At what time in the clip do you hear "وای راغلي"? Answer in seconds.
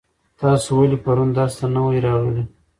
1.83-2.43